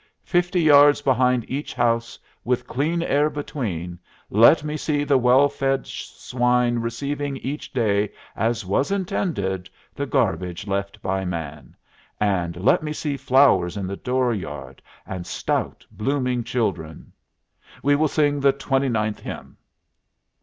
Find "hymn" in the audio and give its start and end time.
19.19-19.55